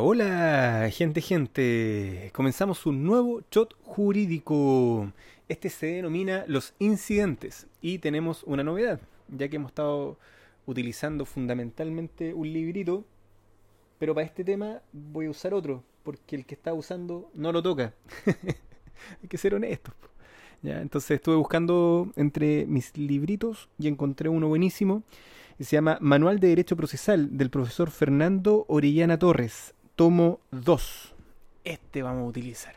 [0.00, 2.30] Hola, gente, gente.
[2.32, 5.12] Comenzamos un nuevo shot jurídico.
[5.48, 10.18] Este se denomina los incidentes y tenemos una novedad, ya que hemos estado
[10.66, 13.04] utilizando fundamentalmente un librito,
[13.98, 17.62] pero para este tema voy a usar otro, porque el que está usando no lo
[17.62, 17.94] toca.
[19.22, 19.94] Hay que ser honestos.
[20.62, 20.80] ¿ya?
[20.80, 25.02] Entonces estuve buscando entre mis libritos y encontré uno buenísimo
[25.62, 31.14] se llama Manual de Derecho Procesal del profesor Fernando Orellana Torres, tomo 2.
[31.64, 32.74] Este vamos a utilizar.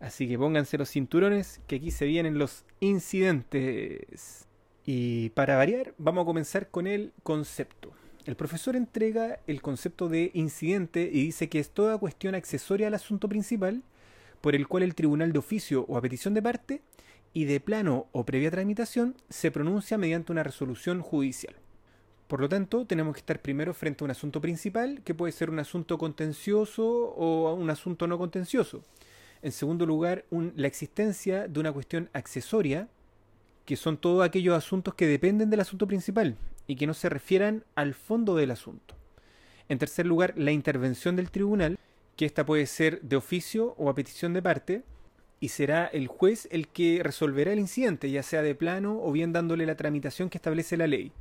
[0.00, 4.46] Así que pónganse los cinturones, que aquí se vienen los incidentes.
[4.84, 7.92] Y para variar, vamos a comenzar con el concepto.
[8.24, 12.94] El profesor entrega el concepto de incidente y dice que es toda cuestión accesoria al
[12.94, 13.82] asunto principal
[14.40, 16.82] por el cual el tribunal de oficio o a petición de parte
[17.32, 21.54] y de plano o previa tramitación se pronuncia mediante una resolución judicial.
[22.28, 25.48] Por lo tanto, tenemos que estar primero frente a un asunto principal, que puede ser
[25.48, 28.82] un asunto contencioso o un asunto no contencioso.
[29.40, 32.88] En segundo lugar, la existencia de una cuestión accesoria,
[33.64, 37.64] que son todos aquellos asuntos que dependen del asunto principal y que no se refieran
[37.74, 38.94] al fondo del asunto.
[39.70, 41.78] En tercer lugar, la intervención del tribunal,
[42.16, 44.82] que ésta puede ser de oficio o a petición de parte,
[45.40, 49.32] y será el juez el que resolverá el incidente, ya sea de plano o bien
[49.32, 51.12] dándole la tramitación que establece la ley.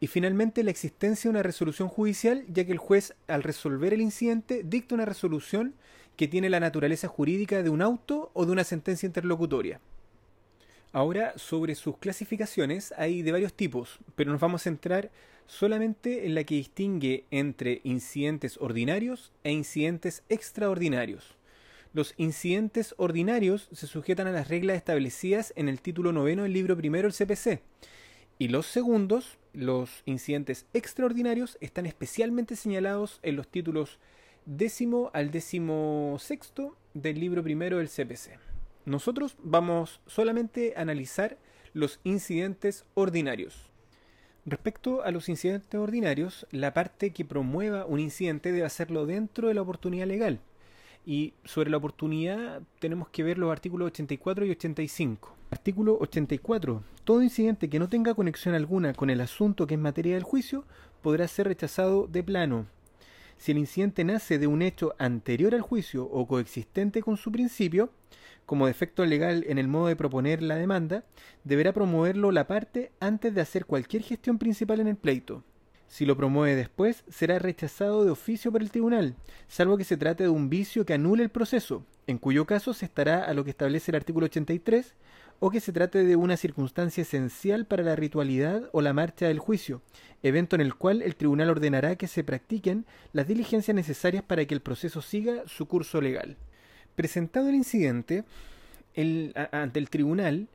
[0.00, 4.00] Y finalmente la existencia de una resolución judicial, ya que el juez, al resolver el
[4.00, 5.74] incidente, dicta una resolución
[6.16, 9.80] que tiene la naturaleza jurídica de un auto o de una sentencia interlocutoria.
[10.92, 15.10] Ahora, sobre sus clasificaciones hay de varios tipos, pero nos vamos a centrar
[15.46, 21.36] solamente en la que distingue entre incidentes ordinarios e incidentes extraordinarios.
[21.92, 26.76] Los incidentes ordinarios se sujetan a las reglas establecidas en el título noveno del libro
[26.76, 27.60] primero del CPC,
[28.38, 33.98] y los segundos los incidentes extraordinarios están especialmente señalados en los títulos
[34.46, 38.38] décimo al décimo sexto del libro primero del CPC.
[38.84, 41.38] Nosotros vamos solamente a analizar
[41.72, 43.70] los incidentes ordinarios.
[44.44, 49.54] Respecto a los incidentes ordinarios, la parte que promueva un incidente debe hacerlo dentro de
[49.54, 50.40] la oportunidad legal.
[51.06, 55.36] Y sobre la oportunidad tenemos que ver los artículos 84 y 85.
[55.50, 56.82] Artículo 84.
[57.04, 60.64] Todo incidente que no tenga conexión alguna con el asunto que es materia del juicio
[61.02, 62.66] podrá ser rechazado de plano.
[63.36, 67.90] Si el incidente nace de un hecho anterior al juicio o coexistente con su principio,
[68.46, 71.04] como defecto legal en el modo de proponer la demanda,
[71.44, 75.42] deberá promoverlo la parte antes de hacer cualquier gestión principal en el pleito.
[75.88, 79.14] Si lo promueve después, será rechazado de oficio por el tribunal,
[79.48, 82.84] salvo que se trate de un vicio que anule el proceso, en cuyo caso se
[82.84, 84.94] estará a lo que establece el artículo 83
[85.40, 89.38] o que se trate de una circunstancia esencial para la ritualidad o la marcha del
[89.38, 89.82] juicio,
[90.22, 94.54] evento en el cual el tribunal ordenará que se practiquen las diligencias necesarias para que
[94.54, 96.36] el proceso siga su curso legal.
[96.96, 98.24] Presentado el incidente
[99.52, 100.48] ante el tribunal,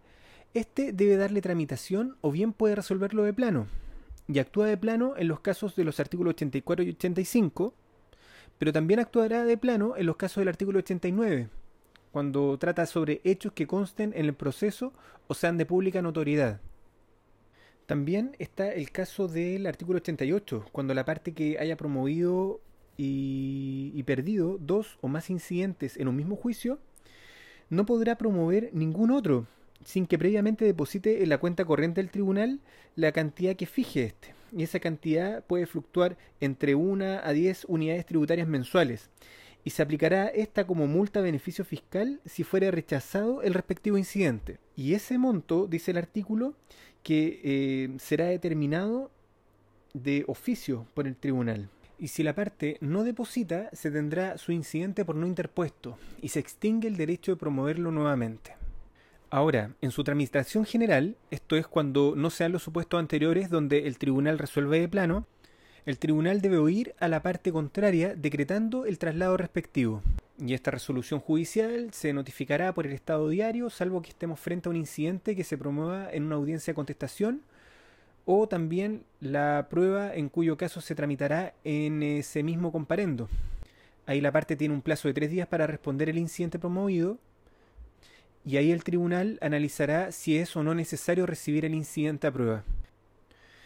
[0.53, 3.67] éste debe darle tramitación o bien puede resolverlo de plano,
[4.31, 7.73] y actúa de plano en los casos de los artículos 84 y 85,
[8.59, 11.49] pero también actuará de plano en los casos del artículo 89,
[12.11, 14.93] cuando trata sobre hechos que consten en el proceso
[15.27, 16.61] o sean de pública notoriedad.
[17.87, 22.61] También está el caso del artículo 88, cuando la parte que haya promovido
[22.97, 26.79] y, perdido dos o más incidentes en un mismo juicio
[27.69, 29.47] no podrá promover ningún otro
[29.83, 32.59] sin que previamente deposite en la cuenta corriente del tribunal
[32.95, 34.33] la cantidad que fije este.
[34.51, 39.09] Y esa cantidad puede fluctuar entre 1 a 10 unidades tributarias mensuales
[39.63, 44.57] y se aplicará esta como multa beneficio fiscal si fuera rechazado el respectivo incidente.
[44.75, 46.55] Y ese monto, dice el artículo,
[47.03, 49.11] que eh, será determinado
[49.93, 51.69] de oficio por el tribunal.
[51.97, 56.39] Y si la parte no deposita, se tendrá su incidente por no interpuesto y se
[56.39, 58.58] extingue el derecho de promoverlo nuevamente.
[59.31, 63.99] Ahora, en su tramitación general, esto es cuando no sean los supuestos anteriores donde el
[63.99, 65.27] tribunal resuelve de plano,
[65.85, 70.01] el tribunal debe oír a la parte contraria decretando el traslado respectivo.
[70.39, 74.71] Y esta resolución judicial se notificará por el Estado diario, salvo que estemos frente a
[74.71, 77.41] un incidente que se promueva en una audiencia de contestación,
[78.25, 83.29] o también la prueba en cuyo caso se tramitará en ese mismo comparendo.
[84.07, 87.19] Ahí la parte tiene un plazo de tres días para responder el incidente promovido,
[88.49, 92.63] y ahí el tribunal analizará si es o no necesario recibir el incidente a prueba.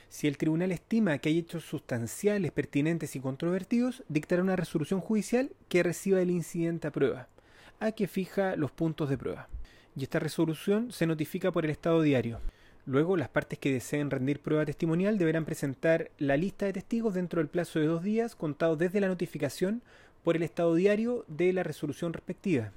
[0.09, 5.51] Si el tribunal estima que hay hechos sustanciales, pertinentes y controvertidos, dictará una resolución judicial
[5.69, 7.29] que reciba el incidente a prueba,
[7.79, 9.47] a que fija los puntos de prueba.
[9.95, 12.41] Y esta resolución se notifica por el Estado diario.
[12.85, 17.39] Luego, las partes que deseen rendir prueba testimonial deberán presentar la lista de testigos dentro
[17.39, 19.81] del plazo de dos días, contados desde la notificación
[20.25, 22.73] por el estado diario de la resolución respectiva.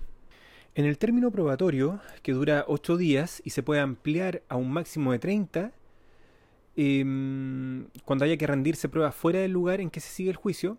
[0.76, 5.12] En el término probatorio, que dura 8 días y se puede ampliar a un máximo
[5.12, 5.72] de 30,
[6.76, 10.76] em, cuando haya que rendirse pruebas fuera del lugar en que se sigue el juicio,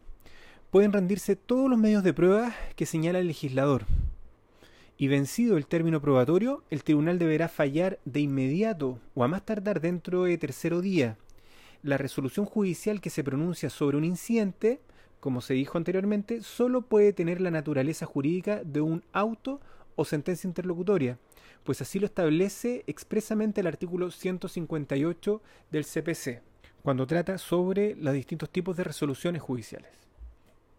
[0.70, 3.86] pueden rendirse todos los medios de prueba que señala el legislador.
[5.00, 9.82] Y vencido el término probatorio, el tribunal deberá fallar de inmediato o a más tardar
[9.82, 11.18] dentro de tercero día
[11.82, 14.80] la resolución judicial que se pronuncia sobre un incidente,
[15.20, 19.60] como se dijo anteriormente, solo puede tener la naturaleza jurídica de un auto
[19.98, 21.20] o sentencia interlocutoria,
[21.66, 26.42] pues así lo establece expresamente el artículo 158 del CPC,
[26.82, 29.92] cuando trata sobre los distintos tipos de resoluciones judiciales.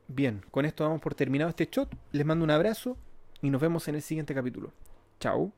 [0.06, 1.94] Bien, con esto damos por terminado este shot.
[2.12, 2.96] Les mando un abrazo
[3.42, 4.72] y nos vemos en el siguiente capítulo.
[5.20, 5.52] Chao.